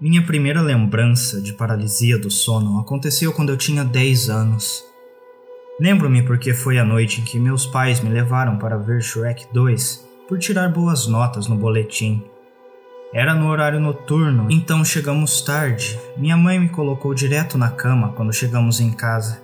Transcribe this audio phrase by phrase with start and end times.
[0.00, 4.84] Minha primeira lembrança de paralisia do sono aconteceu quando eu tinha 10 anos.
[5.80, 10.06] Lembro-me porque foi a noite em que meus pais me levaram para ver Shrek 2
[10.28, 12.22] por tirar boas notas no boletim.
[13.12, 15.98] Era no horário noturno, então chegamos tarde.
[16.16, 19.42] Minha mãe me colocou direto na cama quando chegamos em casa.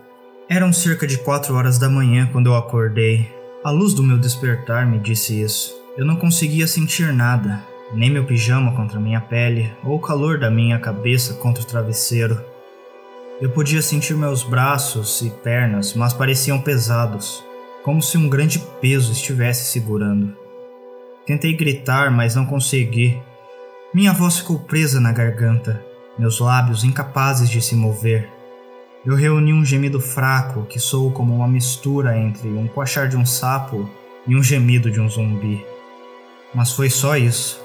[0.48, 3.28] Eram cerca de 4 horas da manhã quando eu acordei.
[3.64, 5.74] A luz do meu despertar me disse isso.
[5.96, 7.60] Eu não conseguia sentir nada,
[7.94, 12.40] nem meu pijama contra minha pele ou o calor da minha cabeça contra o travesseiro.
[13.40, 17.44] Eu podia sentir meus braços e pernas, mas pareciam pesados,
[17.82, 20.36] como se um grande peso estivesse segurando.
[21.26, 23.20] Tentei gritar, mas não consegui.
[23.92, 25.82] Minha voz ficou presa na garganta,
[26.18, 28.28] meus lábios incapazes de se mover.
[29.06, 33.26] Eu reuni um gemido fraco que soou como uma mistura entre um coachar de um
[33.26, 33.88] sapo
[34.26, 35.64] e um gemido de um zumbi.
[36.54, 37.63] Mas foi só isso.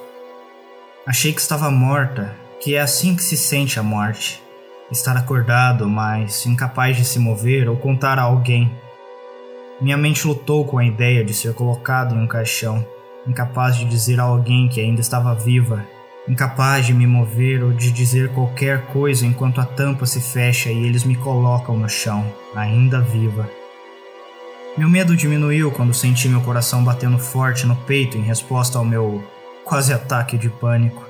[1.10, 4.44] Achei que estava morta, que é assim que se sente a morte.
[4.92, 8.72] Estar acordado, mas incapaz de se mover ou contar a alguém.
[9.82, 12.86] Minha mente lutou com a ideia de ser colocado em um caixão,
[13.26, 15.84] incapaz de dizer a alguém que ainda estava viva,
[16.28, 20.86] incapaz de me mover ou de dizer qualquer coisa enquanto a tampa se fecha e
[20.86, 22.24] eles me colocam no chão,
[22.56, 23.50] ainda viva.
[24.78, 29.24] Meu medo diminuiu quando senti meu coração batendo forte no peito em resposta ao meu
[29.70, 31.08] quase ataque de pânico.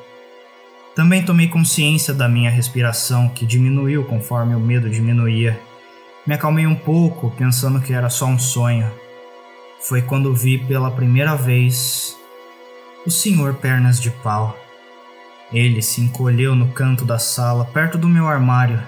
[0.93, 5.57] Também tomei consciência da minha respiração, que diminuiu conforme o medo diminuía.
[6.27, 8.91] Me acalmei um pouco, pensando que era só um sonho.
[9.79, 12.17] Foi quando vi pela primeira vez
[13.05, 14.57] o senhor Pernas de Pau.
[15.53, 18.83] Ele se encolheu no canto da sala, perto do meu armário.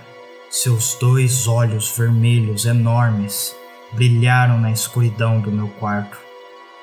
[0.50, 3.56] Seus dois olhos vermelhos enormes
[3.94, 6.31] brilharam na escuridão do meu quarto.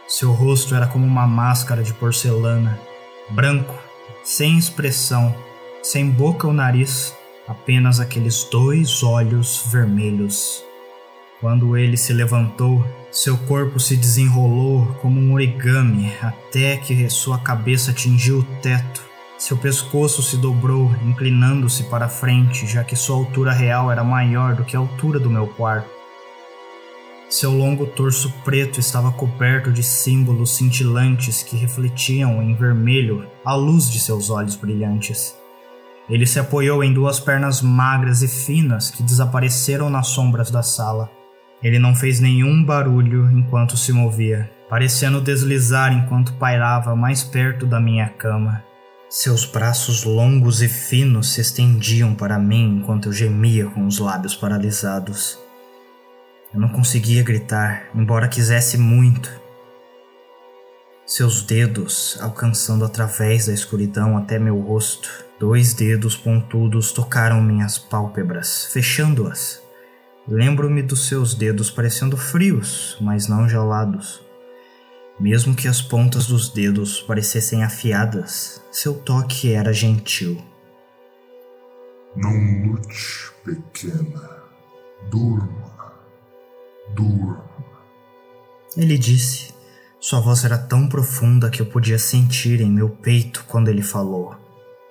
[0.08, 2.80] Seu rosto era como uma máscara de porcelana,
[3.28, 3.74] branco,
[4.24, 5.36] sem expressão,
[5.82, 7.14] sem boca ou nariz,
[7.46, 10.64] apenas aqueles dois olhos vermelhos.
[11.42, 12.82] Quando ele se levantou,
[13.12, 19.02] seu corpo se desenrolou como um origami até que sua cabeça atingiu o teto.
[19.36, 24.64] Seu pescoço se dobrou, inclinando-se para frente, já que sua altura real era maior do
[24.64, 25.97] que a altura do meu quarto.
[27.30, 33.90] Seu longo torso preto estava coberto de símbolos cintilantes que refletiam em vermelho a luz
[33.90, 35.36] de seus olhos brilhantes.
[36.08, 41.10] Ele se apoiou em duas pernas magras e finas que desapareceram nas sombras da sala.
[41.62, 47.78] Ele não fez nenhum barulho enquanto se movia, parecendo deslizar enquanto pairava mais perto da
[47.78, 48.64] minha cama.
[49.10, 54.34] Seus braços longos e finos se estendiam para mim enquanto eu gemia com os lábios
[54.34, 55.46] paralisados.
[56.52, 59.30] Eu não conseguia gritar, embora quisesse muito.
[61.04, 68.66] Seus dedos, alcançando através da escuridão até meu rosto, dois dedos pontudos tocaram minhas pálpebras,
[68.72, 69.62] fechando-as.
[70.26, 74.22] Lembro-me dos seus dedos parecendo frios, mas não gelados.
[75.20, 80.42] Mesmo que as pontas dos dedos parecessem afiadas, seu toque era gentil.
[82.14, 82.32] Não
[82.66, 84.38] lute, pequena.
[85.10, 85.77] Durma.
[86.94, 87.44] Durma.
[88.76, 89.54] Ele disse.
[90.00, 94.36] Sua voz era tão profunda que eu podia sentir em meu peito quando ele falou.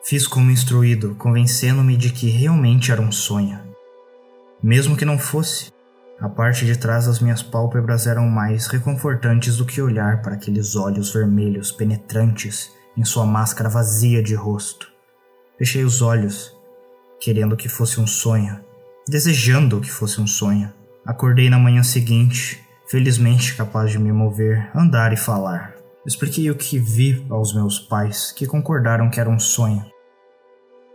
[0.03, 3.59] Fiz como instruído, convencendo-me de que realmente era um sonho.
[4.61, 5.71] Mesmo que não fosse,
[6.19, 10.75] a parte de trás das minhas pálpebras eram mais reconfortantes do que olhar para aqueles
[10.75, 14.91] olhos vermelhos penetrantes em sua máscara vazia de rosto.
[15.57, 16.55] Fechei os olhos,
[17.19, 18.59] querendo que fosse um sonho,
[19.07, 20.73] desejando que fosse um sonho.
[21.07, 25.73] Acordei na manhã seguinte, felizmente capaz de me mover, andar e falar.
[26.05, 29.85] Expliquei o que vi aos meus pais, que concordaram que era um sonho.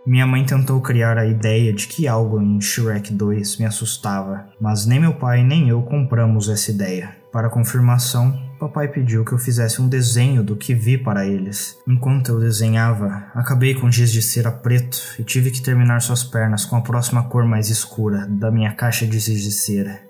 [0.06, 4.84] Minha mãe tentou criar a ideia de que algo em Shrek 2 me assustava, mas
[4.84, 7.16] nem meu pai nem eu compramos essa ideia.
[7.32, 11.76] Para confirmação, papai pediu que eu fizesse um desenho do que vi para eles.
[11.84, 16.64] Enquanto eu desenhava, acabei com giz de cera preto e tive que terminar suas pernas
[16.64, 20.00] com a próxima cor mais escura da minha caixa de giz de cera.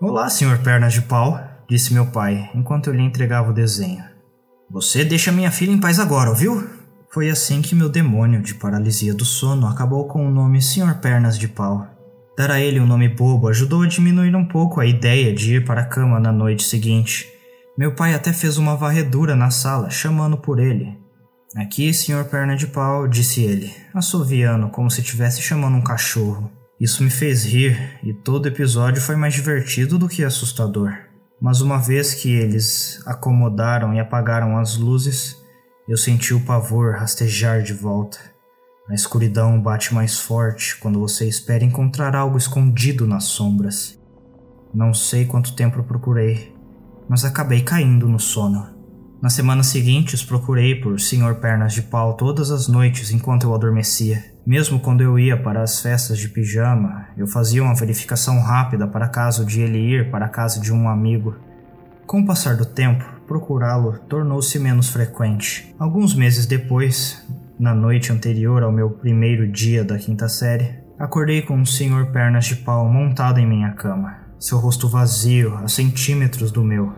[0.00, 1.38] Olá, senhor Pernas de Pau,
[1.68, 4.02] disse meu pai enquanto eu lhe entregava o desenho.
[4.70, 6.66] Você deixa minha filha em paz agora, ouviu?
[7.10, 11.38] Foi assim que meu demônio de paralisia do sono acabou com o nome Senhor Pernas
[11.38, 11.95] de Pau.
[12.36, 15.64] Dar a ele um nome bobo ajudou a diminuir um pouco a ideia de ir
[15.64, 17.26] para a cama na noite seguinte.
[17.78, 20.98] Meu pai até fez uma varredura na sala, chamando por ele.
[21.56, 26.50] Aqui, senhor perna de pau, disse ele, assoviando como se estivesse chamando um cachorro.
[26.78, 30.92] Isso me fez rir, e todo episódio foi mais divertido do que assustador.
[31.40, 35.36] Mas uma vez que eles acomodaram e apagaram as luzes,
[35.88, 38.18] Eu senti o pavor rastejar de volta.
[38.88, 43.98] A escuridão bate mais forte quando você espera encontrar algo escondido nas sombras.
[44.72, 46.54] Não sei quanto tempo procurei,
[47.08, 48.76] mas acabei caindo no sono.
[49.20, 51.34] Nas semanas seguintes, procurei por Sr.
[51.40, 54.22] Pernas de Pau todas as noites enquanto eu adormecia.
[54.46, 59.08] Mesmo quando eu ia para as festas de pijama, eu fazia uma verificação rápida para
[59.08, 61.34] caso de ele ir para a casa de um amigo.
[62.06, 65.74] Com o passar do tempo, procurá-lo tornou-se menos frequente.
[65.76, 67.26] Alguns meses depois,
[67.58, 72.10] na noite anterior ao meu primeiro dia da quinta série, acordei com o Sr.
[72.12, 76.92] Pernas de Pau montado em minha cama, seu rosto vazio a centímetros do meu.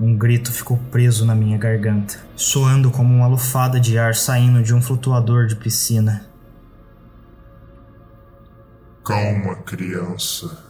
[0.00, 4.74] Um grito ficou preso na minha garganta, soando como uma lufada de ar saindo de
[4.74, 6.26] um flutuador de piscina.
[9.04, 10.64] Calma, criança.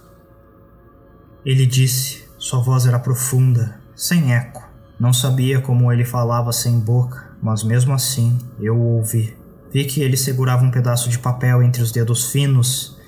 [1.44, 2.28] Ele disse.
[2.38, 4.66] Sua voz era profunda, sem eco.
[4.98, 9.36] Não sabia como ele falava sem boca, mas mesmo assim eu o ouvi.
[9.72, 12.98] Vi que ele segurava um pedaço de papel entre os dedos finos,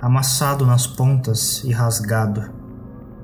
[0.00, 2.50] amassado nas pontas e rasgado.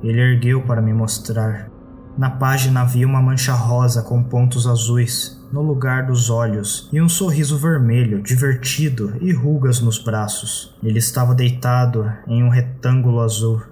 [0.03, 1.71] Ele ergueu para me mostrar.
[2.17, 7.09] Na página havia uma mancha rosa com pontos azuis no lugar dos olhos e um
[7.09, 10.77] sorriso vermelho, divertido e rugas nos braços.
[10.83, 13.63] Ele estava deitado em um retângulo azul.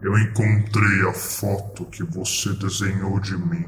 [0.00, 3.64] Eu encontrei a foto que você desenhou de mim.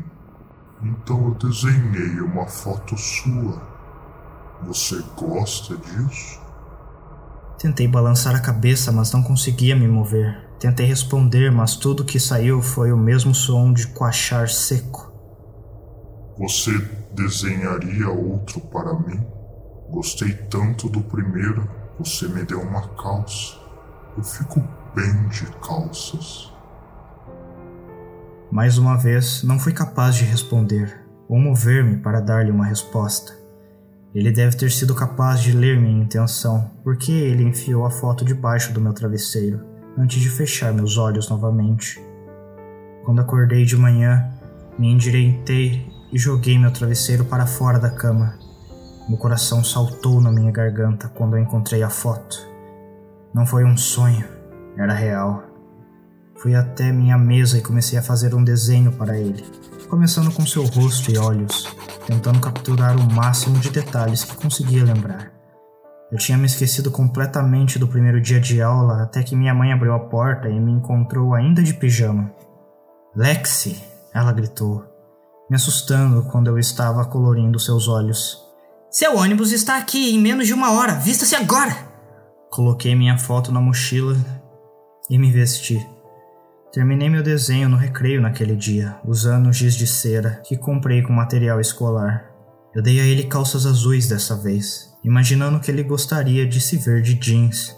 [0.84, 3.62] Então eu desenhei uma foto sua.
[4.66, 6.38] Você gosta disso?
[7.58, 10.46] Tentei balançar a cabeça, mas não conseguia me mover.
[10.60, 15.10] Tentei responder, mas tudo que saiu foi o mesmo som de coachar seco.
[16.36, 16.70] Você
[17.12, 19.24] desenharia outro para mim?
[19.88, 21.66] Gostei tanto do primeiro,
[21.98, 23.56] você me deu uma calça.
[24.18, 24.62] Eu fico
[24.94, 26.52] bem de calças.
[28.54, 30.96] Mais uma vez, não fui capaz de responder
[31.28, 33.32] ou mover-me para dar-lhe uma resposta.
[34.14, 38.72] Ele deve ter sido capaz de ler minha intenção, porque ele enfiou a foto debaixo
[38.72, 39.60] do meu travesseiro
[39.98, 42.00] antes de fechar meus olhos novamente.
[43.04, 44.24] Quando acordei de manhã,
[44.78, 48.38] me endireitei e joguei meu travesseiro para fora da cama.
[49.08, 52.38] Meu coração saltou na minha garganta quando eu encontrei a foto.
[53.34, 54.24] Não foi um sonho,
[54.76, 55.53] era real.
[56.44, 59.42] Fui até minha mesa e comecei a fazer um desenho para ele,
[59.88, 61.74] começando com seu rosto e olhos,
[62.06, 65.32] tentando capturar o máximo de detalhes que conseguia lembrar.
[66.12, 69.94] Eu tinha me esquecido completamente do primeiro dia de aula até que minha mãe abriu
[69.94, 72.30] a porta e me encontrou ainda de pijama.
[73.16, 73.82] Lexi!
[74.12, 74.84] Ela gritou,
[75.48, 78.38] me assustando quando eu estava colorindo seus olhos.
[78.90, 81.74] Seu ônibus está aqui em menos de uma hora, vista-se agora!
[82.50, 84.14] Coloquei minha foto na mochila
[85.08, 85.93] e me vesti.
[86.74, 91.60] Terminei meu desenho no recreio naquele dia, usando giz de cera que comprei com material
[91.60, 92.28] escolar.
[92.74, 97.00] Eu dei a ele calças azuis dessa vez, imaginando que ele gostaria de se ver
[97.00, 97.72] de jeans.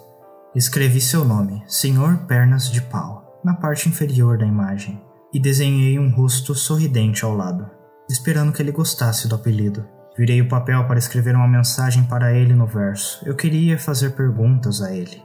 [0.55, 4.99] Escrevi seu nome, Senhor Pernas de Pau, na parte inferior da imagem,
[5.31, 7.69] e desenhei um rosto sorridente ao lado,
[8.09, 9.87] esperando que ele gostasse do apelido.
[10.17, 13.21] Virei o papel para escrever uma mensagem para ele no verso.
[13.27, 15.23] Eu queria fazer perguntas a ele,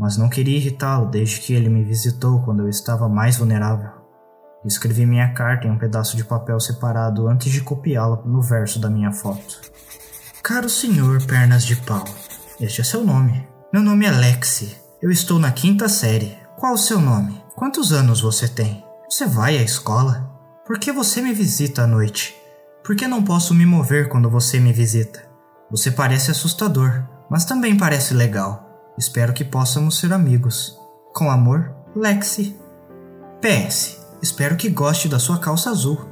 [0.00, 3.90] mas não queria irritá-lo desde que ele me visitou quando eu estava mais vulnerável.
[4.64, 8.88] Escrevi minha carta em um pedaço de papel separado antes de copiá-la no verso da
[8.88, 9.60] minha foto.
[10.42, 12.04] Caro senhor Pernas de Pau,
[12.58, 13.46] este é seu nome.
[13.70, 14.74] Meu nome é Lexi.
[15.02, 16.34] Eu estou na quinta série.
[16.58, 17.38] Qual o seu nome?
[17.54, 18.82] Quantos anos você tem?
[19.06, 20.30] Você vai à escola?
[20.66, 22.34] Por que você me visita à noite?
[22.82, 25.22] Por que não posso me mover quando você me visita?
[25.70, 28.69] Você parece assustador, mas também parece legal.
[29.00, 30.78] Espero que possamos ser amigos.
[31.12, 32.54] Com amor, Lexi.
[33.40, 33.98] PS.
[34.22, 36.08] Espero que goste da sua calça azul.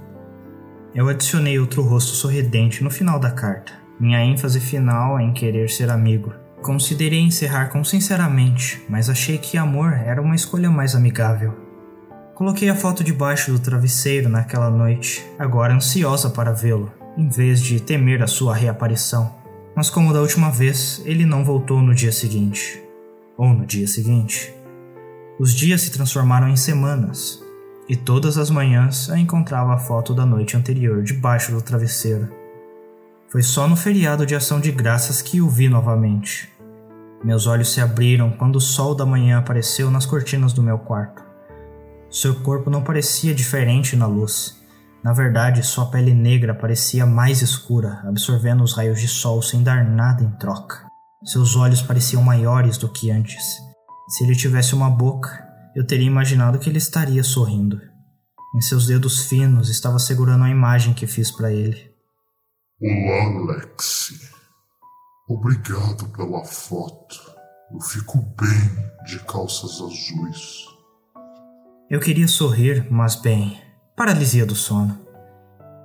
[0.92, 5.90] Eu adicionei outro rosto sorridente no final da carta minha ênfase final em querer ser
[5.90, 6.32] amigo.
[6.62, 11.54] Considerei encerrar com sinceramente, mas achei que amor era uma escolha mais amigável.
[12.34, 17.80] Coloquei a foto debaixo do travesseiro naquela noite, agora ansiosa para vê-lo, em vez de
[17.80, 19.37] temer a sua reaparição.
[19.78, 22.82] Mas como da última vez, ele não voltou no dia seguinte.
[23.36, 24.52] Ou no dia seguinte.
[25.38, 27.40] Os dias se transformaram em semanas,
[27.88, 32.28] e todas as manhãs eu encontrava a foto da noite anterior debaixo do travesseiro.
[33.28, 36.52] Foi só no feriado de ação de graças que o vi novamente.
[37.22, 41.22] Meus olhos se abriram quando o sol da manhã apareceu nas cortinas do meu quarto.
[42.10, 44.57] Seu corpo não parecia diferente na luz.
[45.08, 49.82] Na verdade, sua pele negra parecia mais escura, absorvendo os raios de sol sem dar
[49.82, 50.84] nada em troca.
[51.24, 53.42] Seus olhos pareciam maiores do que antes.
[54.10, 57.80] Se ele tivesse uma boca, eu teria imaginado que ele estaria sorrindo.
[58.54, 61.90] Em seus dedos finos estava segurando a imagem que fiz para ele.
[62.78, 64.28] Olá, Lexi.
[65.26, 67.16] Obrigado pela foto.
[67.72, 70.66] Eu fico bem de calças azuis.
[71.88, 73.58] Eu queria sorrir, mas bem,
[73.98, 74.96] paralisia do sono.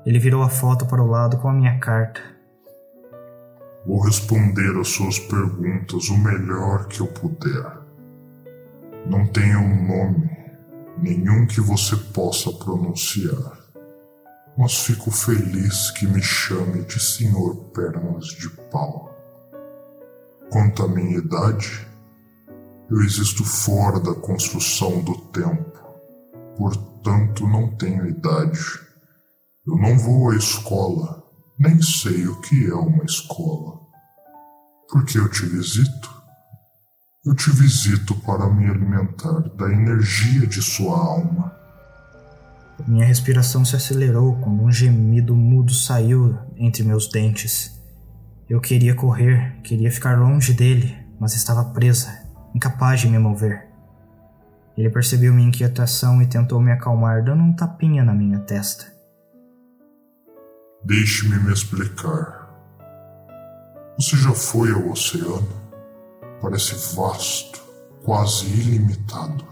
[0.06, 2.22] Ele virou a foto para o lado com a minha carta.
[3.88, 7.66] Vou responder às suas perguntas o melhor que eu puder.
[9.08, 10.30] Não tenho um nome,
[11.00, 13.58] nenhum que você possa pronunciar,
[14.56, 19.10] mas fico feliz que me chame de Senhor Pernas de Pau.
[20.52, 21.88] Quanto à minha idade,
[22.92, 25.73] eu existo fora da construção do tempo,
[26.58, 28.60] portanto não tenho idade.
[29.66, 31.24] Eu não vou à escola,
[31.58, 33.80] nem sei o que é uma escola.
[34.90, 36.14] Por que eu te visito?
[37.26, 41.56] Eu te visito para me alimentar da energia de sua alma.
[42.86, 47.80] Minha respiração se acelerou quando um gemido mudo saiu entre meus dentes.
[48.50, 52.10] Eu queria correr, queria ficar longe dele, mas estava presa,
[52.54, 53.73] incapaz de me mover.
[54.78, 58.86] Ele percebeu minha inquietação e tentou me acalmar, dando um tapinha na minha testa.
[60.84, 62.50] Deixe-me me explicar.
[63.98, 65.48] Você já foi ao oceano?
[66.42, 67.62] Parece vasto,
[68.04, 69.46] quase ilimitado.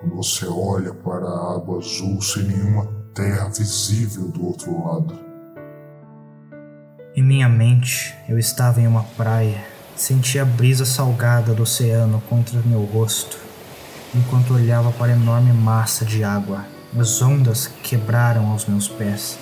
[0.00, 5.18] Quando você olha para a água azul sem nenhuma terra visível do outro lado.
[7.16, 9.64] Em minha mente, eu estava em uma praia,
[9.96, 13.38] sentia a brisa salgada do oceano contra meu rosto,
[14.14, 16.64] enquanto olhava para a enorme massa de água.
[16.98, 19.38] As ondas quebraram aos meus pés.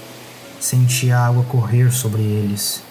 [0.58, 2.82] Senti a água correr sobre eles,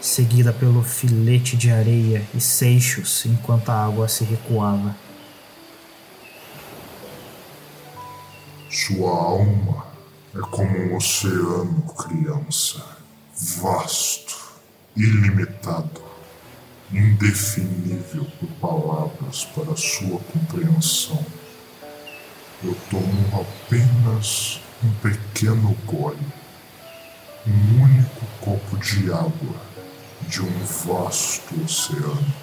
[0.00, 4.94] seguida pelo filete de areia e seixos enquanto a água se recuava.
[8.68, 9.86] Sua alma
[10.34, 12.84] é como um oceano, criança,
[13.60, 14.52] vasto,
[14.96, 16.09] ilimitado,
[16.92, 21.24] indefinível por palavras para sua compreensão.
[22.62, 26.40] Eu tomo apenas um pequeno gole
[27.46, 29.60] um único copo de água
[30.28, 32.34] de um vasto oceano.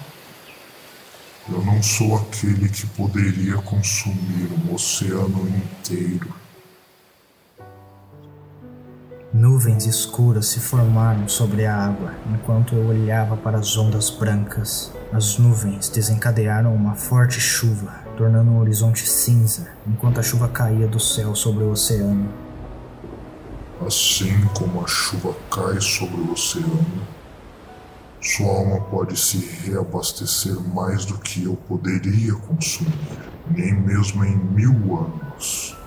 [1.48, 6.34] Eu não sou aquele que poderia consumir um oceano inteiro.
[9.32, 14.90] Nuvens escuras se formaram sobre a água enquanto eu olhava para as ondas brancas.
[15.12, 20.98] As nuvens desencadearam uma forte chuva, tornando o horizonte cinza enquanto a chuva caía do
[20.98, 22.26] céu sobre o oceano.
[23.86, 27.06] Assim como a chuva cai sobre o oceano,
[28.22, 32.98] sua alma pode se reabastecer mais do que eu poderia consumir,
[33.50, 35.77] nem mesmo em mil anos.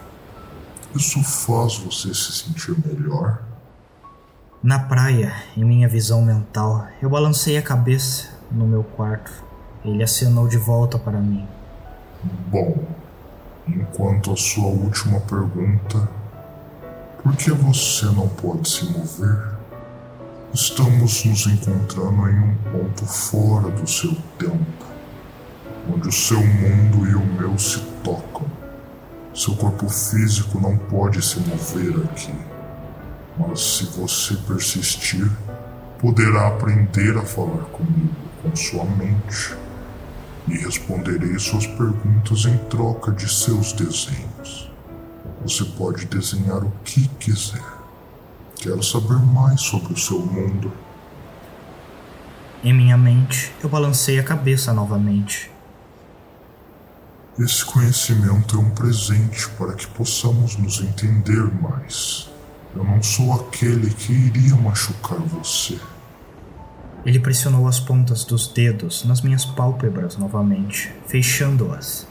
[0.96, 3.42] Isso faz você se sentir melhor?
[4.64, 9.32] Na praia, em minha visão mental, eu balancei a cabeça no meu quarto.
[9.84, 11.48] Ele acenou de volta para mim.
[12.48, 12.78] Bom,
[13.68, 16.08] enquanto a sua última pergunta
[17.24, 19.54] por que você não pode se mover?
[20.52, 24.86] Estamos nos encontrando em um ponto fora do seu tempo,
[25.94, 28.48] onde o seu mundo e o meu se tocam.
[29.34, 32.34] Seu corpo físico não pode se mover aqui,
[33.38, 35.32] mas se você persistir,
[36.00, 39.56] poderá aprender a falar comigo com sua mente
[40.48, 44.70] e responderei suas perguntas em troca de seus desenhos.
[45.44, 47.64] Você pode desenhar o que quiser.
[48.58, 50.72] Quero saber mais sobre o seu mundo.
[52.64, 55.50] Em minha mente, eu balancei a cabeça novamente.
[57.44, 62.30] Esse conhecimento é um presente para que possamos nos entender mais.
[62.76, 65.80] Eu não sou aquele que iria machucar você.
[67.06, 72.08] Ele pressionou as pontas dos dedos nas minhas pálpebras novamente, fechando-as.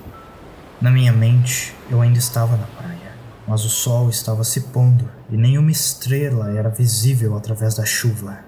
[0.80, 3.00] Na minha mente, eu ainda estava na praia
[3.50, 8.38] mas o sol estava se pondo e nenhuma estrela era visível através da chuva.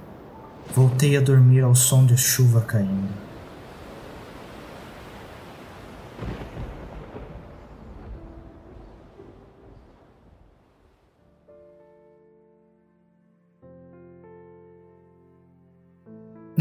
[0.72, 3.21] Voltei a dormir ao som de chuva caindo.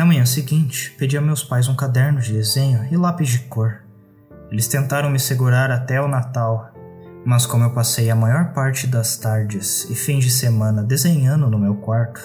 [0.01, 3.83] Na manhã seguinte, pedi a meus pais um caderno de desenho e lápis de cor.
[4.49, 6.71] Eles tentaram me segurar até o Natal,
[7.23, 11.59] mas como eu passei a maior parte das tardes e fins de semana desenhando no
[11.59, 12.19] meu quarto,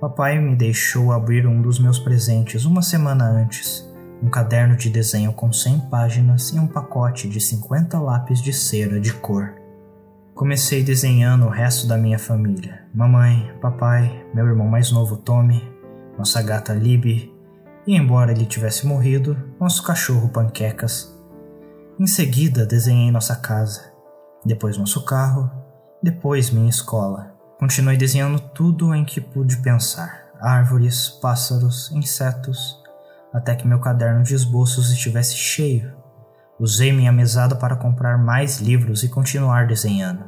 [0.00, 3.84] papai me deixou abrir um dos meus presentes uma semana antes,
[4.22, 9.00] um caderno de desenho com 100 páginas e um pacote de 50 lápis de cera
[9.00, 9.54] de cor.
[10.36, 15.76] Comecei desenhando o resto da minha família: mamãe, papai, meu irmão mais novo Tommy,
[16.18, 17.32] nossa gata Libby
[17.86, 21.16] e, embora ele tivesse morrido, nosso cachorro Panquecas.
[21.98, 23.92] Em seguida, desenhei nossa casa,
[24.44, 25.50] depois nosso carro,
[26.02, 27.34] depois minha escola.
[27.58, 32.82] Continuei desenhando tudo em que pude pensar: árvores, pássaros, insetos,
[33.32, 35.96] até que meu caderno de esboços estivesse cheio.
[36.58, 40.24] Usei minha mesada para comprar mais livros e continuar desenhando.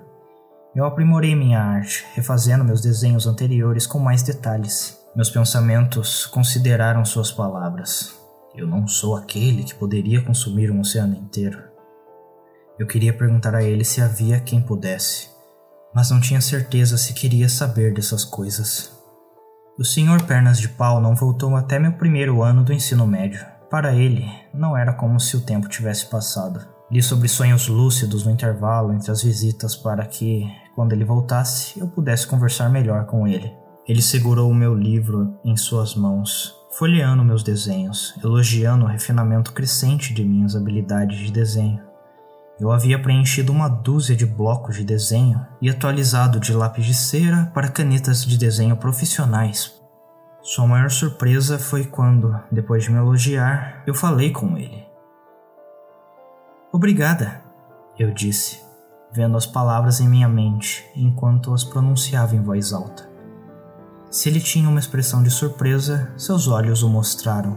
[0.74, 4.99] Eu aprimorei minha arte, refazendo meus desenhos anteriores com mais detalhes.
[5.14, 8.14] Meus pensamentos consideraram suas palavras.
[8.54, 11.60] Eu não sou aquele que poderia consumir um oceano inteiro.
[12.78, 15.28] Eu queria perguntar a ele se havia quem pudesse,
[15.92, 18.96] mas não tinha certeza se queria saber dessas coisas.
[19.76, 23.44] O senhor Pernas de Pau não voltou até meu primeiro ano do ensino médio.
[23.68, 26.64] Para ele, não era como se o tempo tivesse passado.
[26.88, 31.88] Li sobre sonhos lúcidos no intervalo entre as visitas para que, quando ele voltasse, eu
[31.88, 33.59] pudesse conversar melhor com ele.
[33.88, 40.14] Ele segurou o meu livro em suas mãos, folheando meus desenhos, elogiando o refinamento crescente
[40.14, 41.82] de minhas habilidades de desenho.
[42.60, 47.50] Eu havia preenchido uma dúzia de blocos de desenho e atualizado de lápis de cera
[47.54, 49.80] para canetas de desenho profissionais.
[50.42, 54.86] Sua maior surpresa foi quando, depois de me elogiar, eu falei com ele.
[56.72, 57.42] Obrigada,
[57.98, 58.62] eu disse,
[59.10, 63.09] vendo as palavras em minha mente enquanto as pronunciava em voz alta.
[64.10, 67.56] Se ele tinha uma expressão de surpresa, seus olhos o mostraram.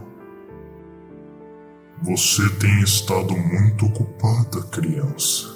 [2.00, 5.52] Você tem estado muito ocupada, criança.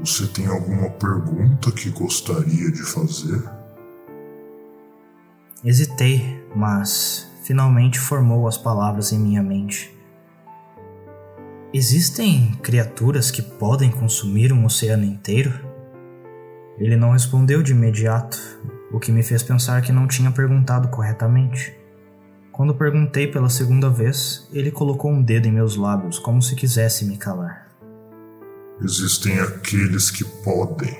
[0.00, 3.42] Você tem alguma pergunta que gostaria de fazer?
[5.62, 9.94] Hesitei, mas finalmente formou as palavras em minha mente.
[11.72, 15.52] Existem criaturas que podem consumir um oceano inteiro?
[16.78, 18.38] Ele não respondeu de imediato,
[18.90, 21.74] o que me fez pensar que não tinha perguntado corretamente.
[22.52, 27.04] Quando perguntei pela segunda vez, ele colocou um dedo em meus lábios, como se quisesse
[27.04, 27.70] me calar.
[28.80, 30.96] Existem aqueles que podem.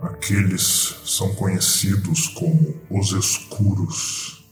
[0.00, 4.44] Aqueles são conhecidos como os escuros.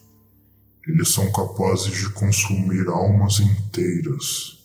[0.86, 4.58] Eles são capazes de consumir almas inteiras,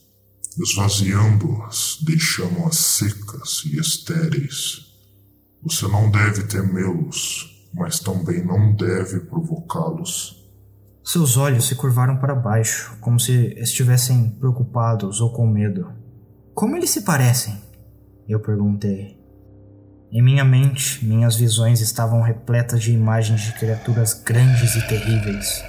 [0.57, 4.82] esvaziando-as, deixando-as secas e estéreis.
[5.63, 10.43] Você não deve temê-los, mas também não deve provocá-los.
[11.05, 15.89] Seus olhos se curvaram para baixo, como se estivessem preocupados ou com medo.
[16.53, 17.57] Como eles se parecem?
[18.27, 19.17] Eu perguntei.
[20.11, 25.63] Em minha mente, minhas visões estavam repletas de imagens de criaturas grandes e terríveis.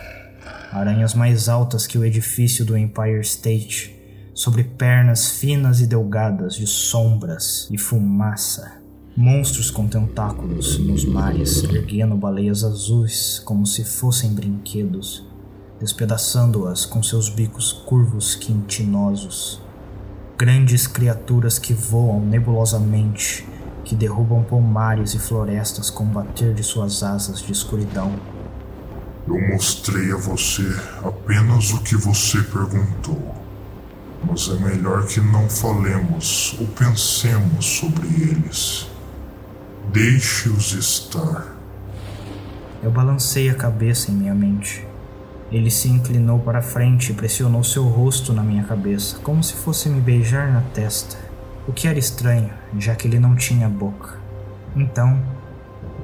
[0.73, 3.97] Aranhas mais altas que o edifício do Empire State,
[4.35, 8.84] sobre pernas finas e delgadas de sombras e fumaça.
[9.17, 15.25] Monstros com tentáculos nos mares, erguendo baleias azuis como se fossem brinquedos,
[15.79, 19.63] despedaçando-as com seus bicos curvos quintinosos.
[20.37, 23.47] Grandes criaturas que voam nebulosamente,
[23.85, 28.13] que derrubam pomares e florestas com o bater de suas asas de escuridão.
[29.29, 30.67] Eu mostrei a você
[31.05, 33.33] apenas o que você perguntou.
[34.29, 38.93] Mas é melhor que não falemos ou pensemos sobre eles.
[39.95, 41.57] Deixe-os estar.
[42.83, 44.85] Eu balancei a cabeça em minha mente.
[45.53, 49.89] Ele se inclinou para frente e pressionou seu rosto na minha cabeça, como se fosse
[49.89, 51.17] me beijar na testa,
[51.69, 54.19] o que era estranho, já que ele não tinha boca.
[54.75, 55.23] Então,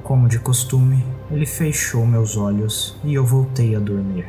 [0.03, 4.25] como de costume, ele fechou meus olhos e eu voltei a dormir.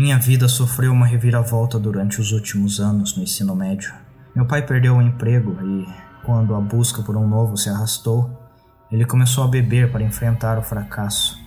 [0.00, 3.92] Minha vida sofreu uma reviravolta durante os últimos anos no ensino médio.
[4.34, 5.86] Meu pai perdeu o emprego e,
[6.24, 8.30] quando a busca por um novo se arrastou,
[8.90, 11.38] ele começou a beber para enfrentar o fracasso.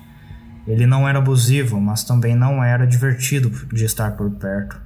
[0.67, 4.79] Ele não era abusivo, mas também não era divertido de estar por perto.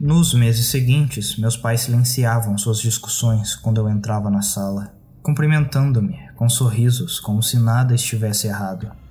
[0.00, 6.48] Nos meses seguintes, meus pais silenciavam suas discussões quando eu entrava na sala, cumprimentando-me com
[6.48, 9.03] sorrisos como se nada estivesse errado.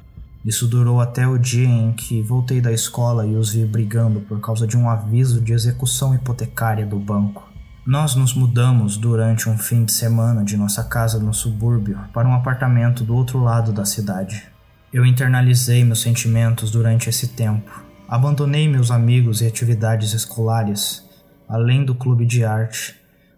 [0.46, 4.42] Isso durou até o dia em que voltei da escola e os vi brigando por
[4.42, 7.50] causa de um aviso de execução hipotecária do banco.
[7.86, 12.34] Nós nos mudamos durante um fim de semana de nossa casa no subúrbio para um
[12.34, 14.44] apartamento do outro lado da cidade.
[14.92, 17.84] Eu internalizei meus sentimentos durante esse tempo.
[18.08, 21.04] Abandonei meus amigos e atividades escolares,
[21.48, 22.96] além do clube de arte,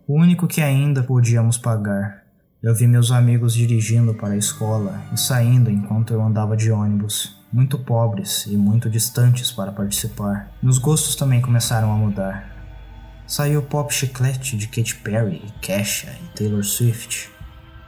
[0.08, 2.25] o único que ainda podíamos pagar.
[2.66, 7.40] Eu vi meus amigos dirigindo para a escola e saindo enquanto eu andava de ônibus,
[7.54, 10.50] muito pobres e muito distantes para participar.
[10.64, 12.50] Meus gostos também começaram a mudar.
[13.28, 17.30] Saiu pop chiclete de Katy Perry, Kesha e Taylor Swift.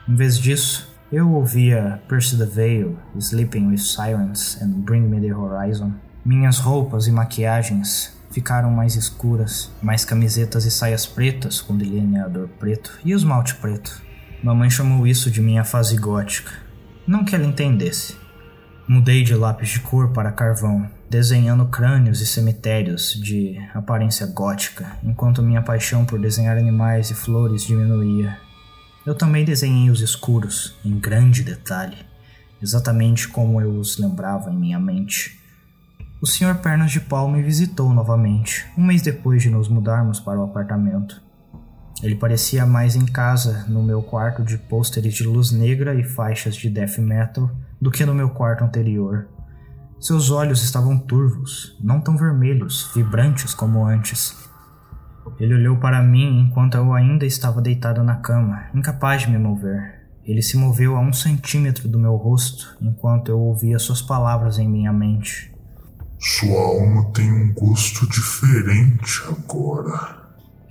[0.08, 5.34] Em vez disso, eu ouvia Percy the Veil, Sleeping with Sirens and Bring Me the
[5.34, 5.90] Horizon.
[6.24, 12.96] Minhas roupas e maquiagens ficaram mais escuras, mais camisetas e saias pretas com delineador preto
[13.04, 14.06] e esmalte preto.
[14.42, 16.52] Mamãe chamou isso de minha fase gótica.
[17.04, 18.16] Não que ela entendesse.
[18.86, 25.42] Mudei de lápis de cor para carvão, desenhando crânios e cemitérios de aparência gótica, enquanto
[25.42, 28.38] minha paixão por desenhar animais e flores diminuía.
[29.04, 31.98] Eu também desenhei os escuros, em grande detalhe,
[32.62, 35.40] exatamente como eu os lembrava em minha mente.
[36.22, 36.54] O Sr.
[36.62, 41.27] Pernas de Pau me visitou novamente, um mês depois de nos mudarmos para o apartamento.
[42.02, 46.54] Ele parecia mais em casa no meu quarto de pôsteres de luz negra e faixas
[46.54, 49.26] de death metal do que no meu quarto anterior.
[50.00, 54.36] Seus olhos estavam turvos, não tão vermelhos, vibrantes como antes.
[55.40, 60.06] Ele olhou para mim enquanto eu ainda estava deitado na cama, incapaz de me mover.
[60.24, 64.68] Ele se moveu a um centímetro do meu rosto enquanto eu ouvia suas palavras em
[64.68, 65.52] minha mente.
[66.20, 70.17] Sua alma tem um gosto diferente agora.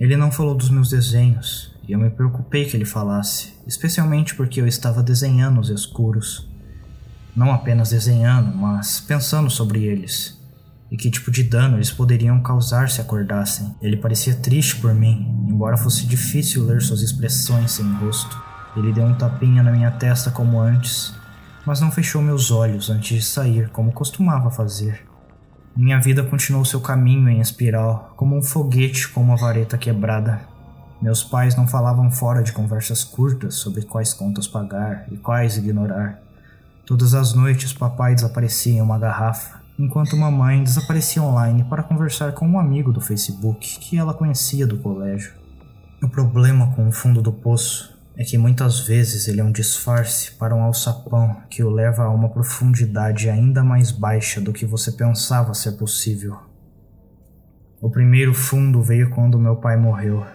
[0.00, 4.60] Ele não falou dos meus desenhos, e eu me preocupei que ele falasse, especialmente porque
[4.60, 6.48] eu estava desenhando os escuros.
[7.34, 10.38] Não apenas desenhando, mas pensando sobre eles.
[10.88, 13.74] E que tipo de dano eles poderiam causar se acordassem.
[13.82, 18.40] Ele parecia triste por mim, embora fosse difícil ler suas expressões sem rosto.
[18.76, 21.12] Ele deu um tapinha na minha testa como antes,
[21.66, 25.07] mas não fechou meus olhos antes de sair, como costumava fazer.
[25.76, 30.40] Minha vida continuou seu caminho em espiral, como um foguete com uma vareta quebrada.
[31.00, 36.20] Meus pais não falavam fora de conversas curtas sobre quais contas pagar e quais ignorar.
[36.84, 42.48] Todas as noites, papai desaparecia em uma garrafa, enquanto mamãe desaparecia online para conversar com
[42.48, 45.32] um amigo do Facebook que ela conhecia do colégio.
[46.02, 50.32] O problema com o fundo do poço é que muitas vezes ele é um disfarce
[50.32, 54.90] para um alçapão que o leva a uma profundidade ainda mais baixa do que você
[54.90, 56.36] pensava ser possível.
[57.80, 60.26] O primeiro fundo veio quando meu pai morreu.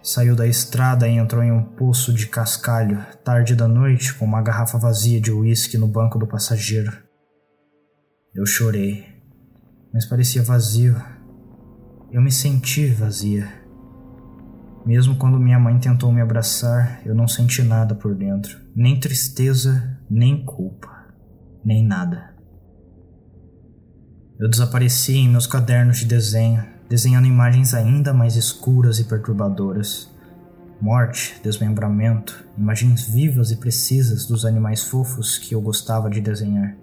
[0.00, 4.40] Saiu da estrada e entrou em um poço de cascalho, tarde da noite, com uma
[4.40, 6.96] garrafa vazia de uísque no banco do passageiro.
[8.32, 9.04] Eu chorei,
[9.92, 10.94] mas parecia vazio.
[12.12, 13.67] Eu me senti vazia.
[14.86, 19.98] Mesmo quando minha mãe tentou me abraçar, eu não senti nada por dentro, nem tristeza,
[20.10, 20.88] nem culpa,
[21.64, 22.34] nem nada.
[24.38, 30.10] Eu desapareci em meus cadernos de desenho, desenhando imagens ainda mais escuras e perturbadoras.
[30.80, 36.76] Morte, desmembramento, imagens vivas e precisas dos animais fofos que eu gostava de desenhar.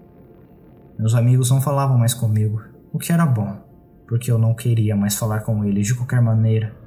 [0.99, 3.57] Meus amigos não falavam mais comigo, o que era bom,
[4.05, 6.84] porque eu não queria mais falar com eles de qualquer maneira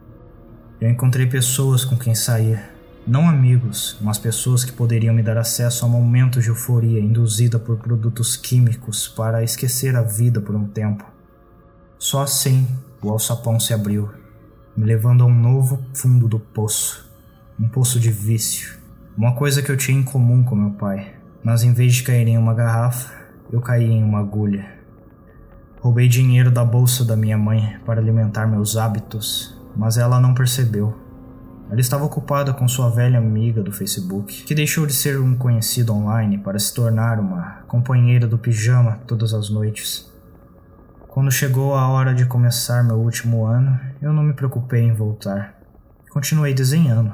[0.80, 2.62] eu encontrei pessoas com quem sair,
[3.04, 7.78] não amigos, mas pessoas que poderiam me dar acesso a momentos de euforia induzida por
[7.78, 11.04] produtos químicos para esquecer a vida por um tempo.
[11.98, 12.68] Só assim
[13.02, 14.08] o alçapão se abriu,
[14.76, 17.10] me levando a um novo fundo do poço,
[17.58, 18.78] um poço de vício,
[19.16, 21.12] uma coisa que eu tinha em comum com meu pai,
[21.42, 23.12] mas em vez de cair em uma garrafa,
[23.50, 24.78] eu caí em uma agulha.
[25.80, 30.98] Roubei dinheiro da bolsa da minha mãe para alimentar meus hábitos mas ela não percebeu.
[31.70, 35.94] Ela estava ocupada com sua velha amiga do Facebook, que deixou de ser um conhecido
[35.94, 40.10] online para se tornar uma companheira do pijama todas as noites.
[41.06, 45.54] Quando chegou a hora de começar meu último ano, eu não me preocupei em voltar.
[46.10, 47.12] Continuei desenhando,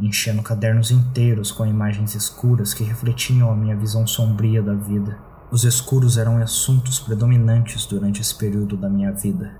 [0.00, 5.16] enchendo cadernos inteiros com imagens escuras que refletiam a minha visão sombria da vida.
[5.50, 9.52] Os escuros eram assuntos predominantes durante esse período da minha vida.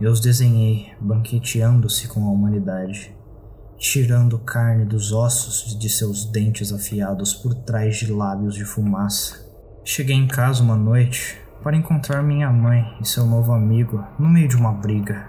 [0.00, 3.12] Eu os desenhei banqueteando-se com a humanidade,
[3.76, 9.44] tirando carne dos ossos de seus dentes afiados por trás de lábios de fumaça.
[9.84, 14.46] Cheguei em casa uma noite para encontrar minha mãe e seu novo amigo no meio
[14.46, 15.28] de uma briga.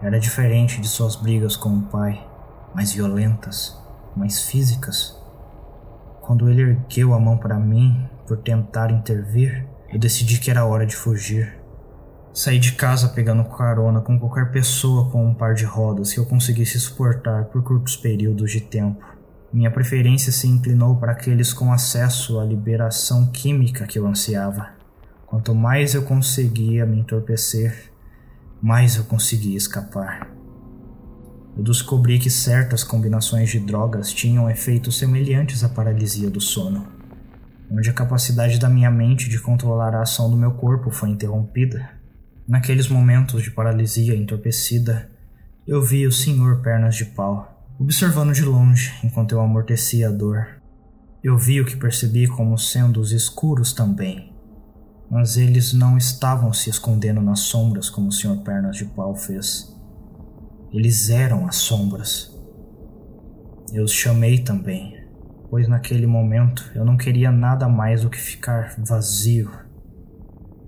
[0.00, 2.26] Era diferente de suas brigas com o pai,
[2.74, 3.78] mais violentas,
[4.16, 5.14] mais físicas.
[6.22, 10.86] Quando ele ergueu a mão para mim por tentar intervir, eu decidi que era hora
[10.86, 11.59] de fugir.
[12.32, 16.24] Saí de casa pegando carona com qualquer pessoa com um par de rodas que eu
[16.24, 19.04] conseguisse suportar por curtos períodos de tempo.
[19.52, 24.68] Minha preferência se inclinou para aqueles com acesso à liberação química que eu ansiava.
[25.26, 27.90] Quanto mais eu conseguia me entorpecer,
[28.62, 30.30] mais eu conseguia escapar.
[31.56, 36.86] eu descobri que certas combinações de drogas tinham efeitos semelhantes à paralisia do sono,
[37.70, 41.99] onde a capacidade da minha mente de controlar a ação do meu corpo foi interrompida.
[42.50, 45.08] Naqueles momentos de paralisia entorpecida,
[45.64, 50.60] eu vi o senhor Pernas de Pau, observando de longe enquanto eu amortecia a dor.
[51.22, 54.34] Eu vi o que percebi como sendo os escuros também,
[55.08, 59.72] mas eles não estavam se escondendo nas sombras como o senhor Pernas de Pau fez.
[60.72, 62.36] Eles eram as sombras.
[63.72, 65.00] Eu os chamei também,
[65.48, 69.69] pois naquele momento eu não queria nada mais do que ficar vazio.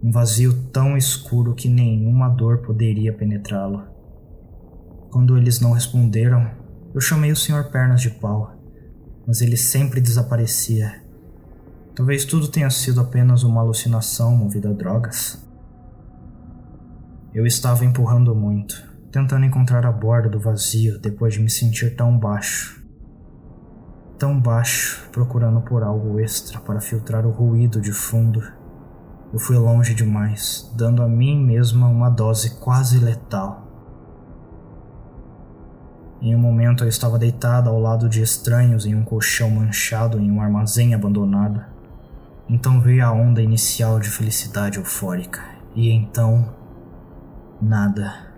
[0.02, 3.84] Um vazio tão escuro que nenhuma dor poderia penetrá-lo.
[5.12, 6.50] Quando eles não responderam,
[6.92, 8.52] eu chamei o Senhor Pernas de Pau,
[9.24, 11.02] mas ele sempre desaparecia.
[11.94, 15.46] Talvez tudo tenha sido apenas uma alucinação movida a drogas.
[17.32, 18.74] Eu estava empurrando muito,
[19.12, 22.82] tentando encontrar a borda do vazio depois de me sentir tão baixo.
[24.18, 28.42] Tão baixo, procurando por algo extra para filtrar o ruído de fundo.
[29.32, 33.66] Eu fui longe demais, dando a mim mesma uma dose quase letal.
[36.20, 40.30] Em um momento eu estava deitada ao lado de estranhos em um colchão manchado em
[40.30, 41.64] um armazém abandonado.
[42.48, 45.40] Então veio a onda inicial de felicidade eufórica.
[45.74, 46.54] E então.
[47.60, 48.30] nada.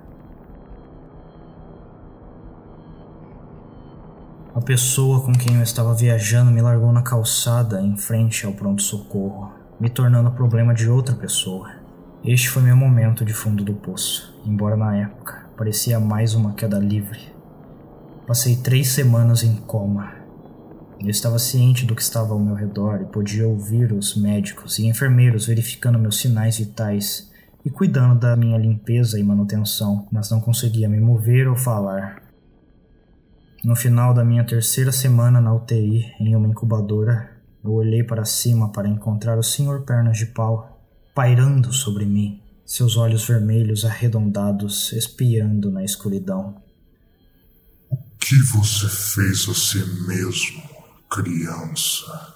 [4.55, 9.51] A pessoa com quem eu estava viajando me largou na calçada em frente ao pronto-socorro,
[9.81, 11.71] me tornando problema de outra pessoa.
[12.25, 16.79] Este foi meu momento de fundo do poço, embora na época parecia mais uma queda
[16.79, 17.21] livre.
[18.27, 20.13] Passei três semanas em coma.
[20.99, 24.87] Eu estava ciente do que estava ao meu redor e podia ouvir os médicos e
[24.87, 27.31] enfermeiros verificando meus sinais vitais
[27.65, 32.23] e cuidando da minha limpeza e manutenção, mas não conseguia me mover ou falar.
[33.65, 37.34] No final da minha terceira semana na UTI, em uma incubadora,
[37.65, 39.83] eu olhei para cima para encontrar o Sr.
[39.87, 40.81] Pernas de Pau
[41.15, 46.63] pairando sobre mim, seus olhos vermelhos arredondados espiando na escuridão.
[47.89, 50.63] O que você fez a si mesmo,
[51.11, 52.35] criança?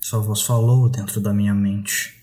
[0.00, 2.22] Sua voz falou dentro da minha mente.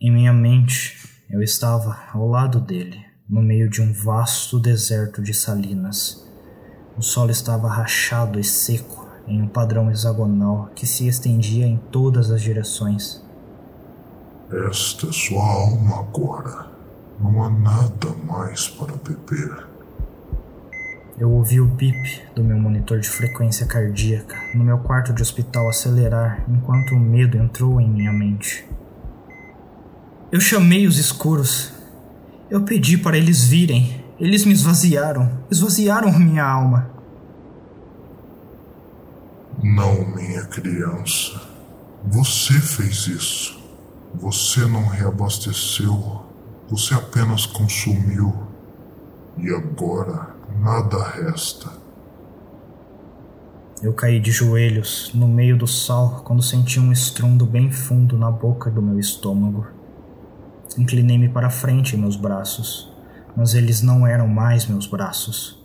[0.00, 0.96] Em minha mente,
[1.30, 6.28] eu estava ao lado dele, no meio de um vasto deserto de salinas
[6.98, 12.30] o solo estava rachado e seco em um padrão hexagonal que se estendia em todas
[12.30, 13.22] as direções.
[14.50, 16.66] Esta é sua alma agora.
[17.20, 19.66] Não há nada mais para beber.
[21.18, 25.68] Eu ouvi o bip do meu monitor de frequência cardíaca no meu quarto de hospital
[25.68, 28.64] acelerar enquanto o medo entrou em minha mente.
[30.30, 31.72] Eu chamei os escuros.
[32.48, 34.04] Eu pedi para eles virem.
[34.20, 36.97] Eles me esvaziaram, esvaziaram minha alma.
[39.62, 41.40] Não, minha criança.
[42.04, 43.58] Você fez isso.
[44.14, 46.22] Você não reabasteceu.
[46.68, 48.34] Você apenas consumiu.
[49.36, 51.70] E agora nada resta.
[53.82, 58.30] Eu caí de joelhos no meio do sal quando senti um estrondo bem fundo na
[58.30, 59.66] boca do meu estômago.
[60.76, 62.88] Inclinei-me para frente em meus braços
[63.38, 65.57] mas eles não eram mais meus braços.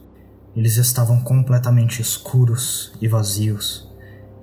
[0.56, 3.92] Eles estavam completamente escuros e vazios.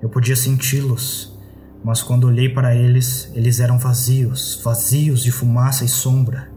[0.01, 1.39] Eu podia senti-los,
[1.83, 6.51] mas quando olhei para eles, eles eram vazios, vazios de fumaça e sombra.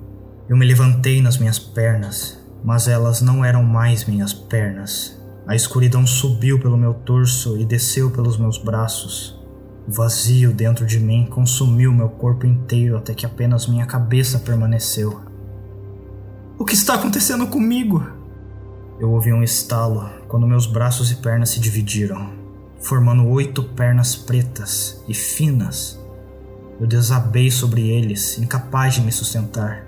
[0.48, 5.18] Eu me levantei nas minhas pernas, mas elas não eram mais minhas pernas.
[5.46, 9.38] A escuridão subiu pelo meu torso e desceu pelos meus braços.
[9.86, 15.20] O vazio dentro de mim consumiu meu corpo inteiro até que apenas minha cabeça permaneceu.
[16.58, 18.23] O que está acontecendo comigo?
[18.98, 22.32] Eu ouvi um estalo quando meus braços e pernas se dividiram,
[22.80, 25.98] formando oito pernas pretas e finas.
[26.80, 29.86] Eu desabei sobre eles, incapaz de me sustentar.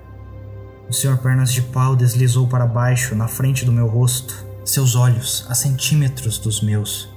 [0.89, 5.45] O senhor Pernas de Pau deslizou para baixo, na frente do meu rosto, seus olhos
[5.49, 7.09] a centímetros dos meus.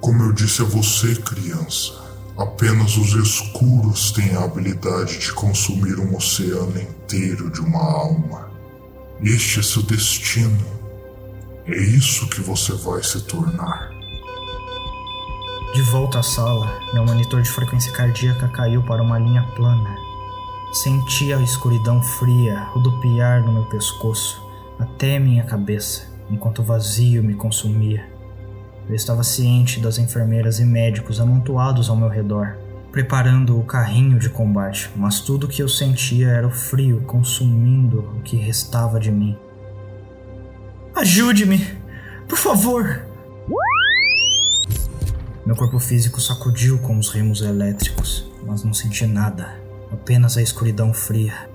[0.00, 2.04] Como eu disse a você, criança,
[2.36, 8.50] Apenas os escuros têm a habilidade de consumir um oceano inteiro de uma alma.
[9.22, 10.73] Este é seu destino.
[11.66, 13.90] É isso que você vai se tornar.
[15.74, 19.96] De volta à sala, meu monitor de frequência cardíaca caiu para uma linha plana.
[20.74, 24.46] Senti a escuridão fria rodopiar no meu pescoço
[24.78, 28.06] até minha cabeça, enquanto o vazio me consumia.
[28.86, 32.58] Eu estava ciente das enfermeiras e médicos amontoados ao meu redor,
[32.92, 38.00] preparando o carrinho de combate, mas tudo o que eu sentia era o frio consumindo
[38.00, 39.34] o que restava de mim.
[40.96, 41.58] Ajude-me!
[42.28, 43.04] Por favor!
[45.44, 49.60] Meu corpo físico sacudiu com os remos elétricos, mas não senti nada,
[49.92, 51.50] apenas a escuridão fria.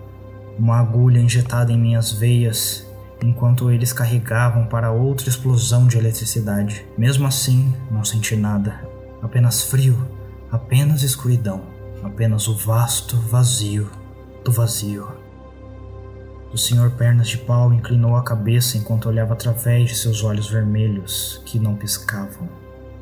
[0.57, 2.85] Uma agulha injetada em minhas veias
[3.23, 6.85] enquanto eles carregavam para outra explosão de eletricidade.
[6.97, 8.85] Mesmo assim, não senti nada,
[9.21, 9.97] apenas frio,
[10.51, 11.61] apenas escuridão,
[12.03, 13.89] apenas o vasto vazio
[14.43, 15.07] do vazio.
[16.51, 21.39] O senhor Pernas de Pau inclinou a cabeça enquanto olhava através de seus olhos vermelhos
[21.45, 22.49] que não piscavam.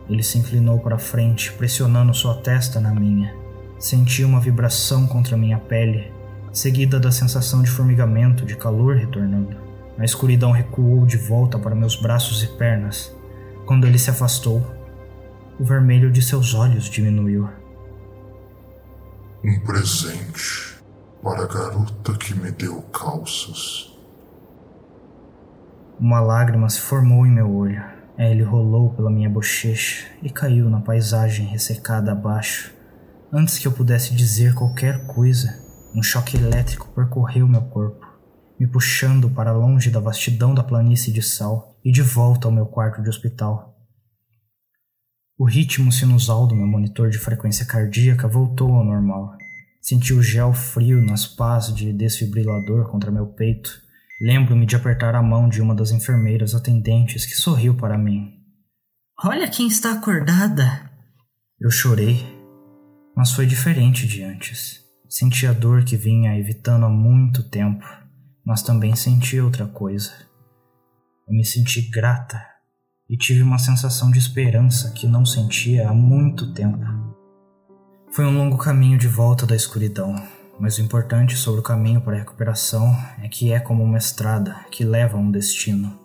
[0.10, 3.34] Ele se inclinou para frente, pressionando sua testa na minha.
[3.80, 6.12] Senti uma vibração contra minha pele,
[6.52, 9.56] seguida da sensação de formigamento, de calor retornando.
[9.98, 13.16] A escuridão recuou de volta para meus braços e pernas.
[13.66, 14.66] Quando ele se afastou,
[15.58, 17.48] o vermelho de seus olhos diminuiu.
[19.44, 20.77] Um presente
[21.22, 23.94] para a garota que me deu calças.
[26.00, 27.84] Uma lágrima se formou em meu olho.
[28.18, 32.74] Ele rolou pela minha bochecha e caiu na paisagem ressecada abaixo.
[33.32, 35.60] Antes que eu pudesse dizer qualquer coisa,
[35.96, 38.06] um choque elétrico percorreu meu corpo,
[38.60, 42.66] me puxando para longe da vastidão da planície de sal e de volta ao meu
[42.66, 43.76] quarto de hospital.
[45.38, 49.36] O ritmo sinusal do meu monitor de frequência cardíaca voltou ao normal.
[49.82, 53.88] Senti o gel frio nas pás de desfibrilador contra meu peito
[54.20, 58.34] Lembro-me de apertar a mão de uma das enfermeiras atendentes que sorriu para mim.
[59.24, 60.90] Olha quem está acordada!
[61.60, 62.26] Eu chorei,
[63.16, 64.84] mas foi diferente de antes.
[65.08, 67.86] Senti a dor que vinha evitando há muito tempo,
[68.44, 70.12] mas também senti outra coisa.
[71.28, 72.44] Eu me senti grata
[73.08, 76.84] e tive uma sensação de esperança que não sentia há muito tempo.
[78.12, 80.16] Foi um longo caminho de volta da escuridão,
[80.60, 84.56] mas o importante sobre o caminho para a recuperação é que é como uma estrada
[84.72, 86.00] que leva a um destino.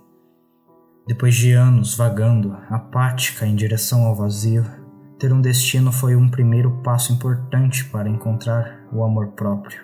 [1.07, 4.65] Depois de anos vagando, apática em direção ao vazio,
[5.19, 9.81] ter um destino foi um primeiro passo importante para encontrar o amor próprio.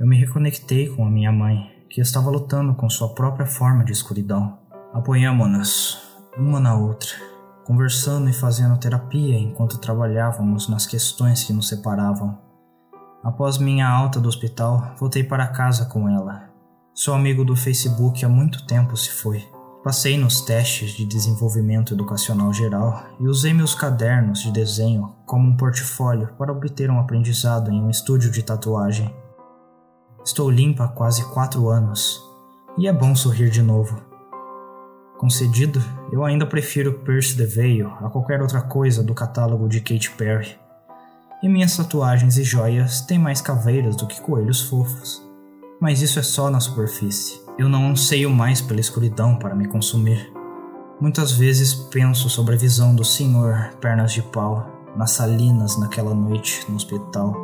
[0.00, 3.92] Eu me reconectei com a minha mãe, que estava lutando com sua própria forma de
[3.92, 4.58] escuridão.
[4.92, 6.02] Apoiamos-nos
[6.36, 7.10] uma na outra,
[7.68, 12.38] conversando e fazendo terapia enquanto trabalhávamos nas questões que nos separavam.
[13.22, 16.48] Após minha alta do hospital, voltei para casa com ela.
[16.94, 19.46] Sou amigo do Facebook há muito tempo se foi.
[19.84, 25.54] Passei nos testes de desenvolvimento educacional geral e usei meus cadernos de desenho como um
[25.54, 29.14] portfólio para obter um aprendizado em um estúdio de tatuagem.
[30.24, 32.18] Estou limpa há quase quatro anos
[32.78, 34.07] e é bom sorrir de novo.
[35.18, 40.12] Concedido, eu ainda prefiro Percy the Veil a qualquer outra coisa do catálogo de Katy
[40.12, 40.56] Perry
[41.42, 45.22] e minhas tatuagens e joias têm mais caveiras do que coelhos fofos.
[45.80, 47.40] Mas isso é só na superfície.
[47.56, 50.32] Eu não anseio mais pela escuridão para me consumir.
[51.00, 56.64] Muitas vezes penso sobre a visão do senhor Pernas de Pau nas salinas naquela noite
[56.68, 57.36] no hospital.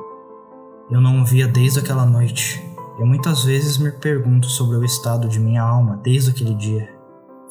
[0.90, 2.60] Eu não o via desde aquela noite,
[2.98, 6.93] e muitas vezes me pergunto sobre o estado de minha alma desde aquele dia.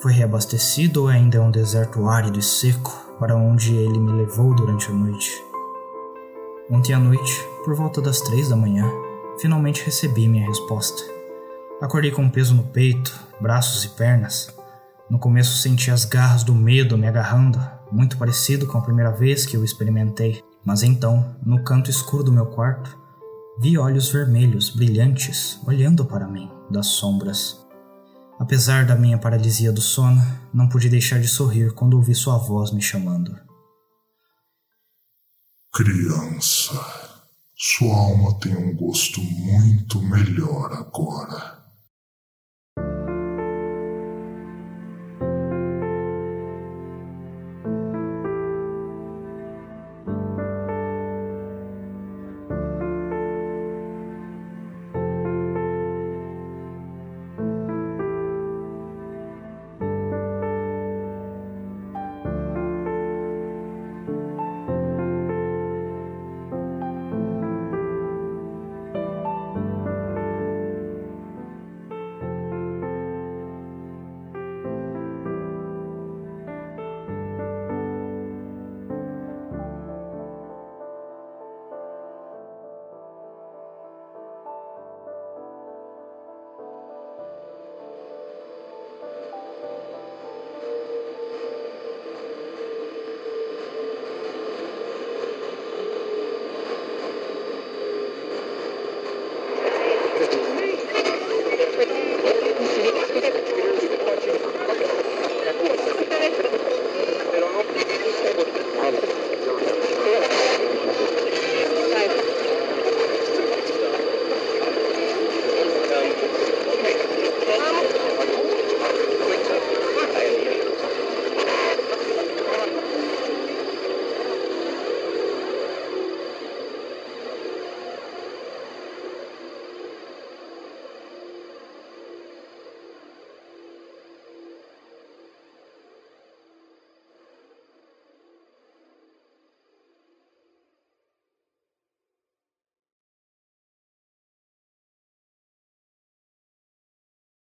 [0.03, 4.53] Foi reabastecido ou ainda é um deserto árido e seco para onde ele me levou
[4.53, 5.41] durante a noite?
[6.69, 8.85] Ontem à noite, por volta das três da manhã,
[9.39, 11.01] finalmente recebi minha resposta.
[11.81, 14.53] Acordei com um peso no peito, braços e pernas.
[15.09, 17.57] No começo senti as garras do medo me agarrando,
[17.89, 20.43] muito parecido com a primeira vez que eu experimentei.
[20.65, 22.93] Mas então, no canto escuro do meu quarto,
[23.57, 27.62] vi olhos vermelhos, brilhantes, olhando para mim, das sombras.
[28.39, 30.21] Apesar da minha paralisia do sono,
[30.53, 33.37] não pude deixar de sorrir quando ouvi sua voz me chamando.
[35.71, 36.73] Criança,
[37.55, 41.52] sua alma tem um gosto muito melhor agora.